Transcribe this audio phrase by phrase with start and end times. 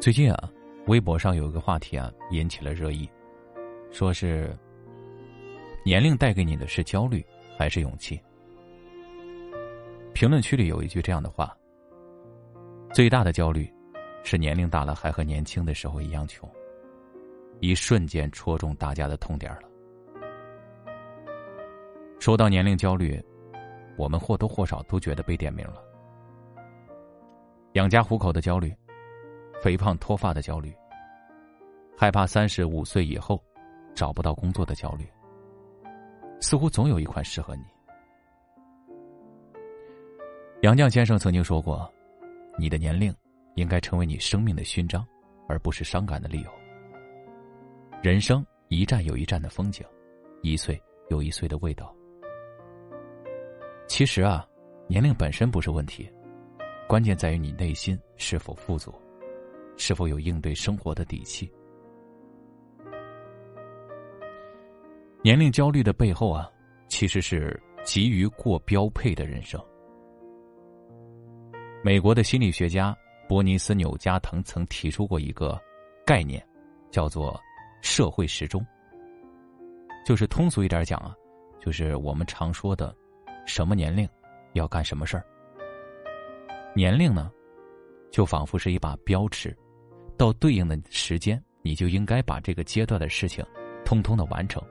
[0.00, 0.52] 最近啊，
[0.88, 3.08] 微博上有一个话题啊，引起了热议，
[3.92, 4.52] 说是
[5.84, 7.24] 年龄带给你的是焦虑
[7.56, 8.20] 还是勇气？
[10.12, 11.56] 评论区里有一句这样的话
[12.92, 13.72] ：“最大的焦虑
[14.24, 16.50] 是年龄大了还和年轻的时候一样穷。”
[17.60, 19.62] 一瞬间戳中大家的痛点了。
[22.18, 23.22] 说到年龄焦虑，
[23.96, 25.82] 我们或多或少都觉得被点名了：
[27.72, 28.72] 养家糊口的焦虑。
[29.60, 30.74] 肥胖脱发的焦虑，
[31.96, 33.40] 害怕三十五岁以后
[33.94, 35.06] 找不到工作的焦虑，
[36.40, 37.62] 似乎总有一款适合你。
[40.62, 41.88] 杨绛先生曾经说过
[42.58, 43.14] ：“你的年龄
[43.54, 45.06] 应该成为你生命的勋章，
[45.48, 46.50] 而不是伤感的理由。”
[48.02, 49.86] 人生一站有一站的风景，
[50.42, 51.94] 一岁有一岁的味道。
[53.86, 54.44] 其实啊，
[54.88, 56.10] 年龄本身不是问题，
[56.88, 58.92] 关键在于你内心是否富足。
[59.76, 61.48] 是否有应对生活的底气？
[65.22, 66.50] 年龄焦虑的背后啊，
[66.88, 69.64] 其实是急于过标配的人生。
[71.84, 72.96] 美国的心理学家
[73.28, 75.56] 伯尼斯纽加滕曾提出过一个
[76.04, 76.44] 概念，
[76.90, 77.40] 叫做
[77.82, 78.64] “社会时钟”。
[80.06, 81.14] 就是通俗一点讲啊，
[81.60, 82.96] 就是我们常说的，
[83.46, 84.08] 什么年龄
[84.54, 85.24] 要干什么事儿。
[86.74, 87.30] 年龄呢，
[88.10, 89.54] 就仿佛是一把标尺。
[90.16, 93.44] 到对应的时间，你就应该把这个阶段的事情，
[93.84, 94.62] 通通的完成。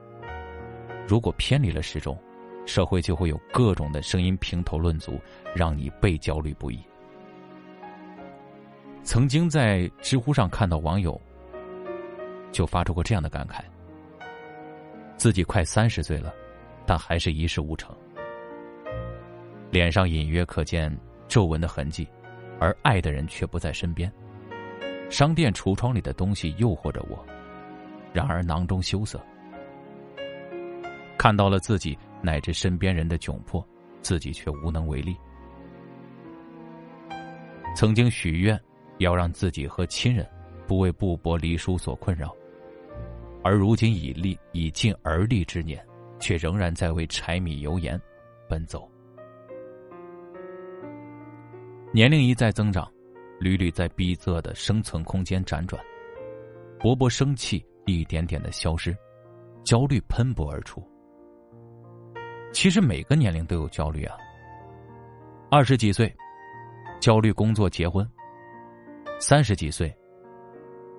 [1.07, 2.17] 如果偏离了时钟，
[2.65, 5.19] 社会就会有各种的声音评头论足，
[5.55, 6.79] 让你倍焦虑不已。
[9.03, 11.19] 曾经在知乎上看到网友，
[12.51, 13.61] 就发出过这样的感慨：
[15.17, 16.33] 自己快三十岁了，
[16.85, 17.95] 但还是一事无成，
[19.69, 20.95] 脸上隐约可见
[21.27, 22.07] 皱纹的痕迹，
[22.59, 24.11] 而爱的人却不在身边。
[25.09, 27.25] 商店橱窗里的东西诱惑着我，
[28.13, 29.19] 然而囊中羞涩。
[31.17, 33.65] 看到了自己乃至身边人的窘迫，
[34.01, 35.15] 自己却无能为力。
[37.75, 38.59] 曾经许愿
[38.97, 40.27] 要让自己和亲人
[40.65, 42.35] 不为布帛离书所困扰，
[43.43, 45.85] 而如今已立已近而立之年，
[46.19, 47.99] 却仍然在为柴米油盐
[48.47, 48.89] 奔走。
[51.93, 52.89] 年龄一再增长。
[53.39, 55.83] 屡屡在逼仄的生存空间辗转，
[56.79, 58.95] 勃勃生气一点点的消失，
[59.63, 60.87] 焦虑喷薄而出。
[62.53, 64.15] 其实每个年龄都有焦虑啊。
[65.49, 66.15] 二十几岁，
[66.99, 68.05] 焦虑工作结婚；
[69.19, 69.91] 三十几岁，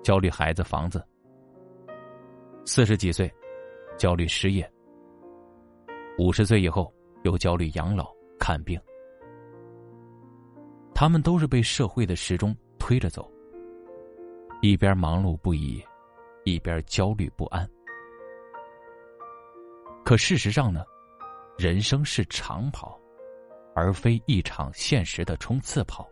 [0.03, 0.99] 焦虑孩子房子；
[2.65, 3.29] 四十几岁，
[3.97, 4.65] 焦虑失业；
[6.17, 6.93] 五十岁以后
[7.23, 8.09] 又焦虑养老
[8.39, 8.79] 看病。
[10.95, 13.29] 他们都是被社会的时钟推着走，
[14.61, 15.83] 一边忙碌不已，
[16.45, 17.69] 一边焦虑不安。
[20.05, 20.85] 可事实上呢，
[21.57, 22.97] 人生是长跑，
[23.75, 26.07] 而非一场现实的冲刺跑。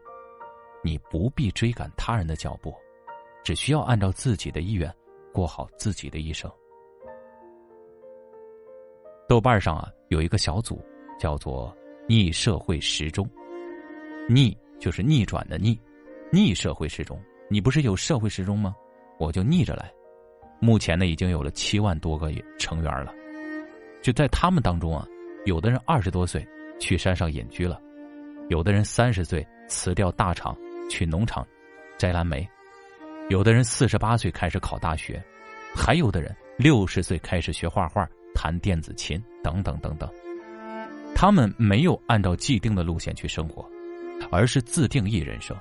[0.84, 2.76] 你不必追赶他人的脚步，
[3.42, 4.94] 只需要按照自己的意愿
[5.34, 6.50] 过好自己的一生。
[9.28, 10.84] 豆瓣上啊有一个小组，
[11.20, 11.76] 叫做
[12.08, 13.30] “逆社会时钟”，
[14.30, 14.58] 逆。
[14.82, 15.80] 就是逆转的逆，
[16.32, 17.22] 逆社会时钟。
[17.52, 18.76] 你不是有社会时钟吗？
[19.20, 19.94] 我就逆着来。
[20.60, 23.14] 目前呢，已经有了七万多个成员了。
[24.02, 25.06] 就在他们当中啊，
[25.46, 26.44] 有的人二十多岁
[26.80, 27.80] 去山上隐居了，
[28.50, 30.58] 有的人三十岁辞掉大厂
[30.90, 31.48] 去农场
[31.96, 32.50] 摘蓝莓，
[33.32, 35.24] 有的人四十八岁开始考大学，
[35.74, 38.06] 还有的人六十岁开始学画画、
[38.36, 40.08] 弹电子琴等等等等。
[41.16, 43.66] 他们没有按照既定的路线去生活。
[44.30, 45.58] 而是自定义人生。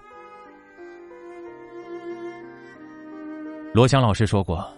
[3.72, 4.70] 罗翔老师说过：“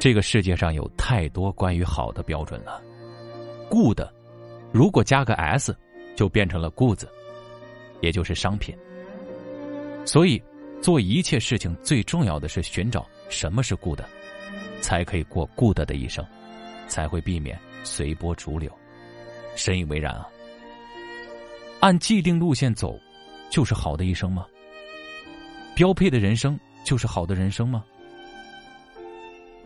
[0.00, 2.82] 这个世界上有太多关于好的标准了
[3.68, 4.00] ，good，
[4.72, 5.76] 如果加个 s，
[6.16, 7.04] 就变成了 “good”，
[8.00, 8.74] 也就是商品。
[10.06, 10.42] 所以，
[10.82, 14.00] 做一切事情最重要的是寻找什么是 good，
[14.80, 16.26] 才可以过 good 的一生，
[16.88, 18.70] 才会避免随波逐流。
[19.54, 20.26] 深以为然啊。”
[21.78, 22.98] 按既定路线走，
[23.48, 24.44] 就是好的一生吗？
[25.74, 27.84] 标配的人生就是好的人生吗？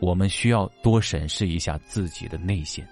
[0.01, 2.85] 我们需要多审视一下自己的内心。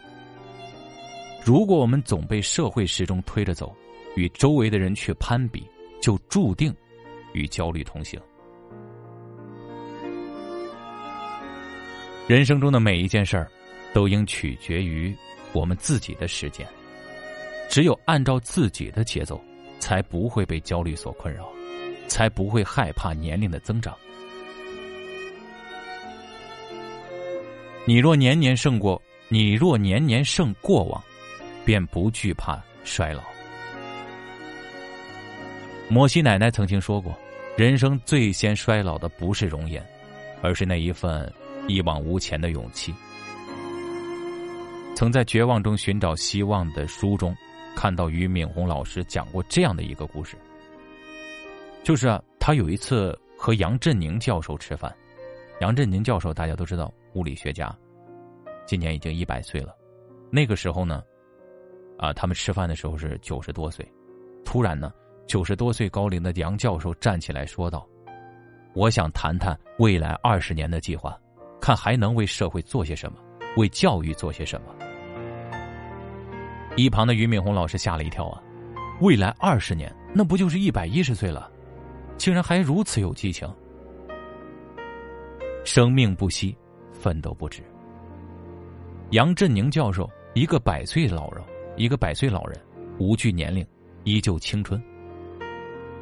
[1.45, 3.77] 如果我们总被社会时钟推着走，
[4.17, 5.63] 与周围的人去攀比，
[6.01, 6.75] 就注定
[7.35, 8.19] 与焦虑同行。
[12.27, 13.51] 人生中的每一件事儿，
[13.93, 15.15] 都应取决于
[15.53, 16.67] 我们自己的时间。
[17.69, 19.39] 只有按照自己的节奏，
[19.79, 21.47] 才不会被焦虑所困扰，
[22.07, 23.95] 才不会害怕年龄的增长。
[27.87, 31.03] 你若年年胜过，你若年年胜过往，
[31.65, 33.23] 便不惧怕衰老。
[35.91, 37.15] 摩西奶奶曾经说过
[37.57, 39.85] ：“人生最先衰老的不是容颜，
[40.43, 41.33] 而是那一份
[41.69, 42.93] 一往无前的勇气。”
[44.97, 47.35] 曾在绝望中寻找希望的书中，
[47.77, 50.37] 看到俞敏洪老师讲过这样的一个故事，
[51.85, 54.95] 就是啊，他有一次和杨振宁教授吃饭。
[55.61, 57.77] 杨振宁教授大家都知道，物理学家，
[58.67, 59.73] 今年已经一百岁了。
[60.31, 61.03] 那个时候呢，
[61.99, 63.87] 啊，他们吃饭的时候是九十多岁。
[64.45, 64.93] 突然呢，
[65.27, 67.87] 九十多岁高龄的杨教授站起来说道
[68.75, 71.19] ：“我想谈谈未来二十年的计划，
[71.61, 73.19] 看还能为社会做些什么，
[73.57, 74.75] 为教育做些什么。”
[76.77, 78.43] 一旁的俞敏洪老师吓了一跳啊！
[79.01, 81.51] 未来二十年，那不就是一百一十岁了？
[82.17, 83.49] 竟然还如此有激情！
[85.65, 86.57] 生命不息，
[86.93, 87.63] 奋斗不止。
[89.11, 91.43] 杨振宁教授，一个百岁老人，
[91.77, 92.61] 一个百岁老人，
[92.99, 93.67] 无惧年龄，
[94.03, 94.83] 依旧青春。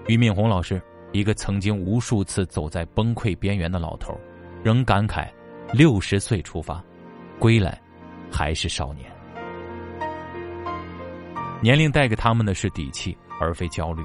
[0.07, 0.83] 俞敏洪老师，
[1.13, 4.19] 一个曾经无数次走在崩溃边缘的老头，
[4.63, 5.29] 仍感慨：
[5.73, 6.83] 六十岁出发，
[7.39, 7.81] 归来
[8.31, 9.11] 还是少年。
[11.61, 14.03] 年龄带给他们的是底气，而非焦虑。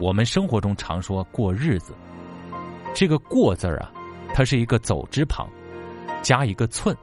[0.00, 1.92] 我们生活中常说过日子，
[2.94, 3.92] 这个“过”字啊。
[4.34, 5.48] 它是一个走之旁，
[6.22, 6.96] 加一个寸，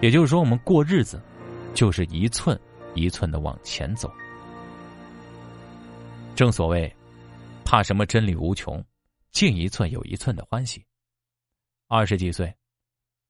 [0.00, 1.20] 也就是说，我们过日子，
[1.74, 2.58] 就是一寸
[2.94, 4.10] 一寸的往前走。
[6.36, 6.94] 正所谓，
[7.64, 8.84] 怕什么真理无穷，
[9.32, 10.84] 进一寸有一寸的欢喜。
[11.88, 12.54] 二十几岁，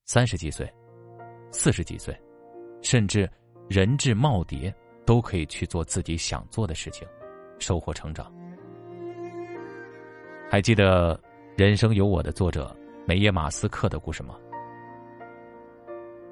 [0.05, 0.69] 三十几岁，
[1.53, 2.13] 四十几岁，
[2.83, 3.31] 甚至
[3.69, 4.75] 人至耄耋，
[5.07, 7.07] 都可以去做自己想做的事情，
[7.61, 8.31] 收获成长。
[10.51, 11.19] 还记得？
[11.57, 12.77] 人生有我的作者
[13.07, 14.37] 梅耶马斯克的故事吗？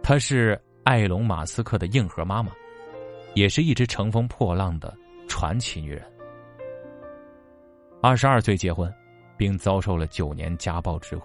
[0.02, 2.52] 她是埃隆马斯克的硬核妈妈，
[3.34, 4.94] 也是一直乘风破浪的
[5.26, 6.13] 传奇女人。
[8.06, 8.94] 二十二岁结婚，
[9.34, 11.24] 并遭受了九年家暴之苦，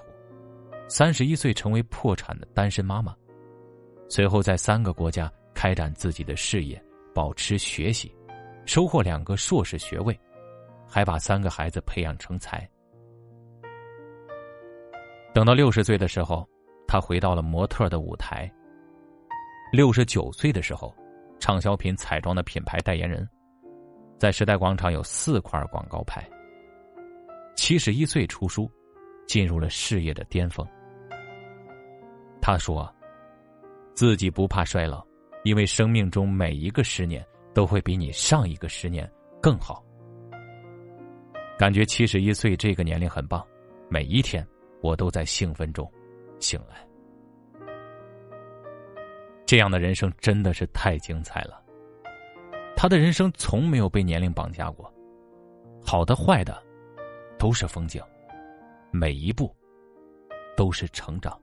[0.88, 3.14] 三十一岁成为破产的单身妈妈，
[4.08, 6.82] 随后在三个国家开展自己的事业，
[7.14, 8.16] 保持学习，
[8.66, 10.18] 收获两个硕士学位，
[10.88, 12.66] 还把三个孩子培养成才。
[15.34, 16.48] 等到六十岁的时候，
[16.88, 18.50] 他回到了模特的舞台。
[19.74, 20.96] 六十九岁的时候，
[21.42, 23.28] 畅销品彩妆的品牌代言人，
[24.18, 26.26] 在时代广场有四块广告牌。
[27.60, 28.72] 七十一岁出书，
[29.28, 30.66] 进入了事业的巅峰。
[32.42, 32.90] 他说
[33.94, 35.06] ：“自己不怕衰老，
[35.44, 37.22] 因为生命中每一个十年
[37.54, 39.12] 都会比你上一个十年
[39.42, 39.84] 更好。”
[41.60, 43.46] 感觉七十一岁这个年龄很棒，
[43.90, 44.48] 每一天。
[44.82, 45.86] 我都在兴奋中
[46.40, 46.88] 醒来，
[49.46, 51.62] 这样的人生真的是太精彩了。
[52.78, 54.90] 他的人生从没有被年龄绑架过，
[55.86, 56.64] 好的坏的
[57.40, 58.04] 都是风景，
[58.92, 59.56] 每一步
[60.58, 61.40] 都是成长。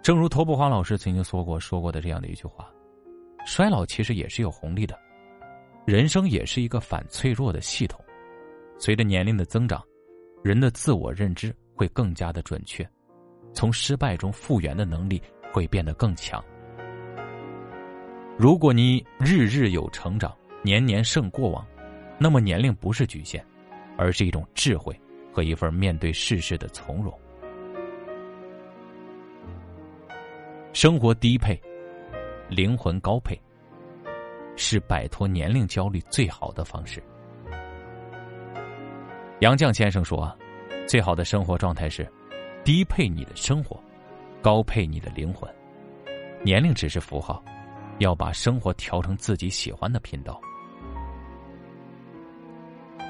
[0.00, 2.72] 正如头部花老师曾经说过说过的这样的一句话
[3.44, 4.96] ：“衰老其实也是有红利的，
[5.84, 8.00] 人生也是一个反脆弱的系统，
[8.78, 9.82] 随着年龄的增长。”
[10.44, 12.88] 人的自我认知会更加的准确，
[13.52, 16.44] 从失败中复原的能力会变得更强。
[18.36, 21.64] 如果你日日有成长，年年胜过往，
[22.18, 23.44] 那么年龄不是局限，
[24.02, 25.00] 而是一种智慧
[25.32, 27.16] 和一份面对世事的从容。
[30.72, 31.56] 生活低配，
[32.48, 33.40] 灵魂高配，
[34.56, 37.00] 是摆脱年龄焦虑最好的方式。
[39.38, 40.36] 杨绛先生说
[40.88, 42.04] ：“最好的生活状态是，
[42.64, 43.80] 低配你的生活，
[44.42, 45.48] 高配你的灵魂。
[46.42, 47.40] 年龄只是符号，
[47.98, 50.40] 要把生活调成自己喜欢的频道。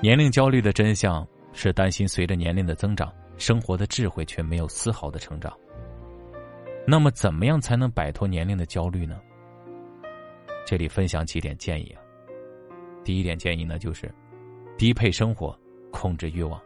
[0.02, 5.56] 年龄焦虑的真相是担心随着年龄的增长，生活的智慧却没有丝毫的成长。
[6.85, 9.21] 那么，怎么样才能摆脱年龄的焦虑呢？
[10.66, 12.02] 这里分享几点建议啊。
[13.04, 14.12] 第一点建议呢，就是
[14.76, 15.56] 低配生活。”
[15.92, 16.59] 控制欲望，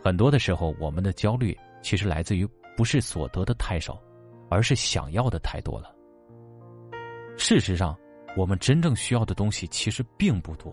[0.00, 4.00] 很多的时候，我们的焦虑其实来自于不是所得的太少，
[4.48, 5.92] 而是想要的太多了。
[7.36, 7.98] 事实上，
[8.36, 10.72] 我们真正需要的东西其实并不多。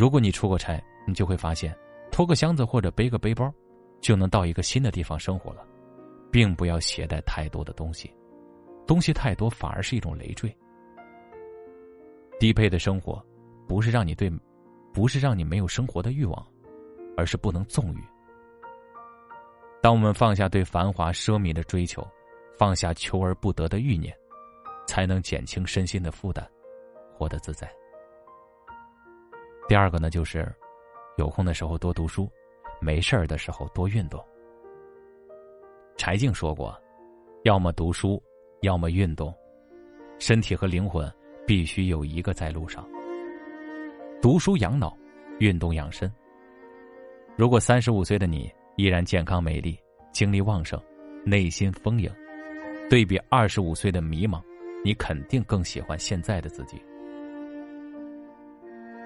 [0.00, 1.76] 如果你出过差，你就会发现，
[2.10, 3.52] 拖个箱子或者背个背包，
[4.00, 5.62] 就能到一个新的地方生活了，
[6.32, 8.10] 并不要携带太多的东西，
[8.86, 10.50] 东西太多反而是一种累赘。
[12.38, 13.22] 低配的生活，
[13.68, 14.32] 不是让你对，
[14.90, 16.46] 不是让你没有生活的欲望，
[17.14, 18.02] 而是不能纵欲。
[19.82, 22.02] 当我们放下对繁华奢靡的追求，
[22.56, 24.16] 放下求而不得的欲念，
[24.86, 26.48] 才能减轻身心的负担，
[27.12, 27.70] 活得自在。
[29.70, 30.52] 第二个呢，就是
[31.16, 32.28] 有空的时候多读书，
[32.80, 34.20] 没事儿的时候多运动。
[35.96, 36.76] 柴静说过
[37.46, 38.20] ：“要么读书，
[38.62, 39.32] 要么运动，
[40.18, 41.08] 身体和灵魂
[41.46, 42.84] 必须有一个在路上。
[44.20, 44.98] 读书养脑，
[45.38, 46.12] 运动养身。
[47.36, 49.78] 如果三十五岁的你依然健康美丽、
[50.10, 50.82] 精力旺盛、
[51.24, 52.12] 内心丰盈，
[52.90, 54.42] 对比二十五岁的迷茫，
[54.84, 56.76] 你肯定更喜欢现在的自己。”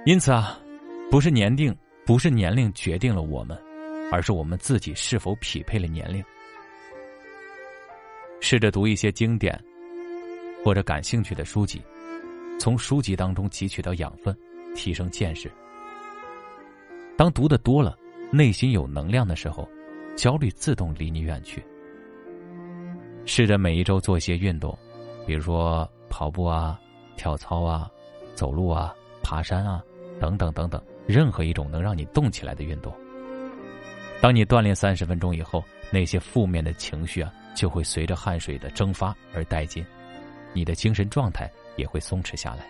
[0.06, 0.60] 因此啊，
[1.10, 3.58] 不是年龄，不是年龄决定了我们，
[4.12, 6.22] 而是我们自己是否匹配了年龄。
[8.38, 9.58] 试着读一些经典
[10.62, 11.80] 或者感兴趣的书籍，
[12.60, 14.36] 从书籍当中汲取到养分，
[14.74, 15.50] 提升见识。
[17.16, 17.96] 当读的多了，
[18.30, 19.66] 内心有能量的时候，
[20.16, 21.64] 焦虑自动离你远去。
[23.24, 24.78] 试着每一周做一些运动，
[25.26, 26.78] 比如说跑步啊、
[27.16, 27.90] 跳操啊、
[28.34, 29.82] 走路啊、爬山啊。
[30.24, 32.90] 等等等等，任何一种能让你动起来的运动。
[34.22, 39.84] 当你锻炼三十分钟以后，那些负面的情绪啊，就会随着汗水的蒸发而殆尽，
[40.54, 42.64] 你的精神状态也会松弛下来。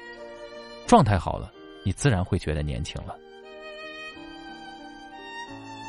[0.85, 1.53] 状态好了，
[1.85, 3.15] 你自然会觉得年轻了。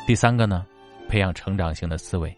[0.05, 0.67] 第三个呢，
[1.09, 2.31] 培养成长性的思维。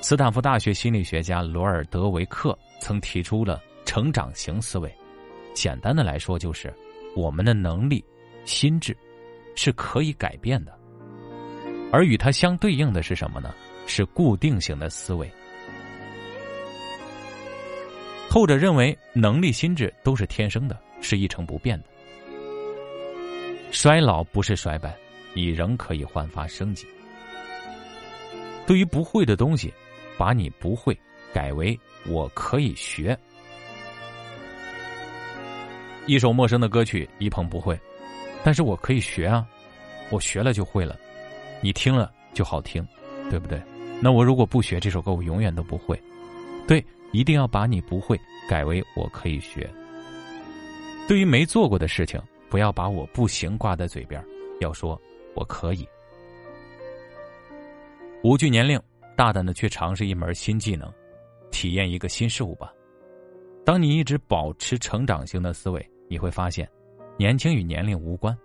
[0.00, 4.90] 斯坦福大学心理学家罗尔德维克曾提出了成长型思维，
[5.52, 6.72] 简单的来说就是。
[7.18, 8.04] 我们的能力、
[8.44, 8.96] 心智
[9.56, 10.72] 是可以改变的，
[11.90, 13.52] 而与它相对应的是什么呢？
[13.86, 15.28] 是固定型的思维。
[18.30, 21.84] 后者认为能力、心智都是天生的，是一成不变的。
[23.72, 24.96] 衰老不是衰败，
[25.34, 26.86] 你仍可以焕发生机。
[28.64, 29.74] 对于不会的东西，
[30.16, 30.96] 把你不会
[31.32, 33.18] 改为我可以学。
[36.08, 37.78] 一首陌生的歌曲，一鹏不会，
[38.42, 39.46] 但是我可以学啊，
[40.08, 40.98] 我学了就会了，
[41.60, 42.82] 你听了就好听，
[43.28, 43.60] 对不对？
[44.00, 46.00] 那我如果不学这首歌，我永远都不会。
[46.66, 49.68] 对，一定要把你不会改为我可以学。
[51.06, 54.24] 对于没做过的事情，不要把我不行挂在嘴边，
[54.60, 54.98] 要说
[55.34, 55.86] 我可以。
[58.22, 58.80] 无惧年龄，
[59.14, 60.90] 大胆的去尝试一门新技能，
[61.50, 62.72] 体验一个新事物吧。
[63.62, 65.86] 当你一直保持成长性的思维。
[66.08, 66.68] 你会发现，
[67.16, 68.36] 年轻与年龄无关，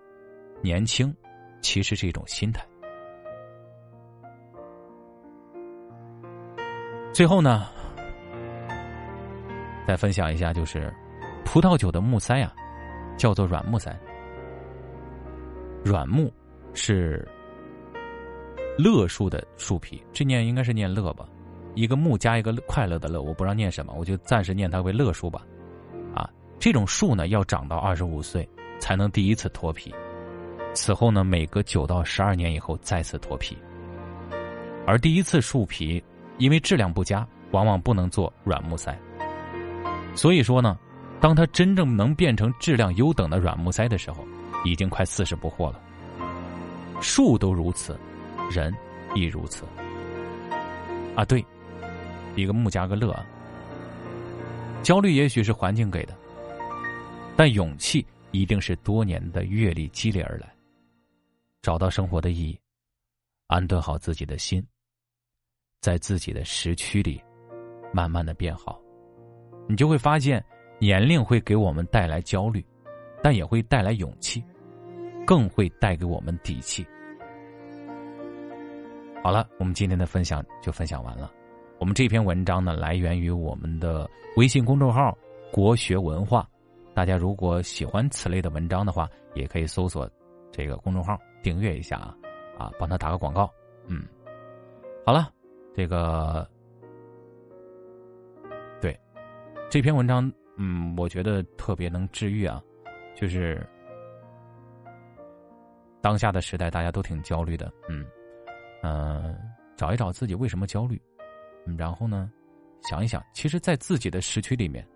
[0.62, 1.16] 年轻
[1.62, 2.66] 其实是一种心态。
[7.14, 7.68] 最后呢，
[9.88, 10.94] 再分享一下，就是
[11.46, 12.54] 葡萄酒的木塞啊，
[13.18, 13.98] 叫做软木塞。
[15.84, 16.34] 软木
[16.74, 17.28] 是
[18.78, 21.28] 乐树的树皮，这念应该是念乐吧？
[21.76, 25.46] 一个木加一个快乐的乐，我不知道念什么，我就暂时念它为乐树吧。
[26.64, 28.48] 这种树呢，要长到二十五岁
[28.80, 29.94] 才能第一次脱皮，
[30.74, 33.58] 此后呢，每隔九到十二年以后再次脱皮。
[34.88, 36.02] 而第一次树皮
[36.38, 38.98] 因为质量不佳，往往不能做软木塞。
[40.16, 40.80] 所以说呢，
[41.20, 44.26] 当它真正能变成质量优等的软木塞的时候，
[44.64, 45.82] 已经快四十不惑了。
[47.02, 48.00] 树都如此，
[48.50, 48.74] 人
[49.14, 49.66] 亦如此。
[51.14, 51.46] 啊，对，
[52.38, 53.14] 一个木加个乐。
[54.82, 56.14] 焦虑也许是环境给的。
[57.36, 60.54] 但勇气一定是多年的阅历积累而来。
[61.62, 62.60] 找到生活的意义，
[63.48, 64.66] 安顿好自己的心，
[65.80, 67.22] 在自己的时区里，
[67.94, 68.80] 慢慢的变好，
[69.68, 70.44] 你就会发现，
[70.78, 72.64] 年龄会给我们带来焦虑，
[73.22, 74.44] 但也会带来勇气，
[75.26, 76.86] 更会带给我们底气。
[79.24, 81.32] 好了，我们今天的分享就分享完了。
[81.80, 85.18] 我们这篇文章呢，来源于我们的微信公众号
[85.52, 86.48] “国学文化”。
[86.94, 90.10] 大家如果喜欢此类的文章的话，也可以搜索
[90.52, 92.16] 这个公众号订阅一下啊，
[92.58, 93.52] 啊，帮他打个广告。
[93.88, 94.06] 嗯，
[95.06, 95.34] 好了，
[95.74, 96.48] 这个
[98.80, 98.96] 对
[99.72, 102.62] 这篇文章，嗯，我觉得特别能治愈啊，
[103.16, 103.68] 就是
[106.00, 108.06] 当下的时代，大家都挺焦虑的，嗯
[108.84, 109.36] 嗯，
[109.76, 111.02] 找一找自己为什么焦虑，
[111.76, 112.32] 然后呢，
[112.84, 114.88] 想一想，其实，在自己的时区里面，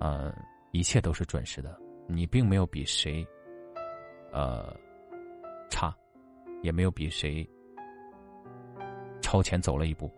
[0.00, 0.34] 嗯。
[0.74, 3.24] 一切都是准时的，你并没有比谁，
[4.32, 4.76] 呃，
[5.70, 5.96] 差，
[6.62, 7.48] 也没有比谁
[9.22, 10.12] 超前走了一步，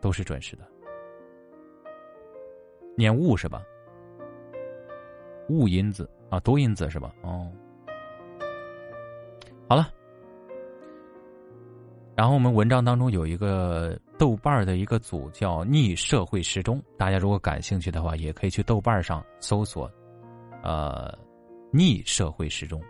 [0.00, 0.66] 都是准时的。
[2.96, 3.62] 念戊是吧？
[5.50, 7.14] 戊音字啊，多音字是吧？
[7.20, 7.52] 哦，
[9.68, 9.92] 好了。
[12.16, 19.90] 然后我们文章当中有一个豆瓣的一个组叫“逆社会时钟”，大家如果感兴趣的话，也可以去豆瓣上搜索，
[20.62, 21.12] 呃
[21.74, 22.80] ，“逆社会时钟”，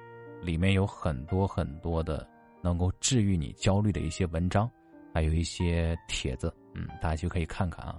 [0.45, 2.29] 里面有很多很多的
[2.63, 4.71] 能够治愈你焦虑的一些文章，
[5.15, 7.97] 还有一些帖子，嗯，大家就可以看看啊。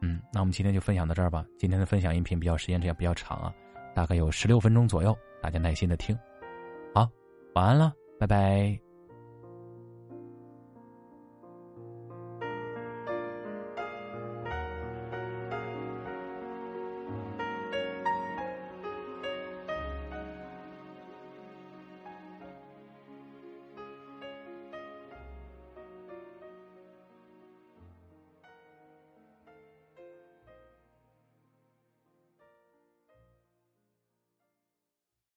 [0.00, 1.44] 嗯，那我们今天就分享到这儿吧。
[1.58, 3.52] 今天的分享音频比较时间这样比较长啊，
[3.92, 5.12] 大概有十六分钟左右，
[5.42, 6.16] 大家耐心的听。
[6.94, 7.08] 好，
[7.56, 8.85] 晚安了，拜拜。